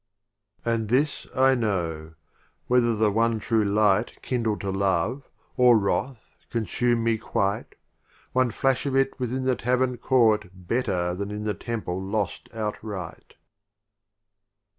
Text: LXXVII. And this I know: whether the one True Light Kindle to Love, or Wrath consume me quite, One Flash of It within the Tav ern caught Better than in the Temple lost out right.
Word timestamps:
LXXVII. 0.65 0.73
And 0.73 0.89
this 0.89 1.27
I 1.35 1.53
know: 1.53 2.15
whether 2.65 2.95
the 2.95 3.11
one 3.11 3.39
True 3.39 3.63
Light 3.63 4.19
Kindle 4.23 4.57
to 4.57 4.71
Love, 4.71 5.29
or 5.57 5.77
Wrath 5.77 6.37
consume 6.49 7.03
me 7.03 7.19
quite, 7.19 7.75
One 8.33 8.49
Flash 8.49 8.87
of 8.87 8.95
It 8.95 9.19
within 9.19 9.43
the 9.43 9.55
Tav 9.55 9.79
ern 9.83 9.97
caught 9.97 10.47
Better 10.55 11.13
than 11.13 11.29
in 11.29 11.43
the 11.43 11.53
Temple 11.53 12.01
lost 12.01 12.49
out 12.51 12.83
right. 12.83 13.35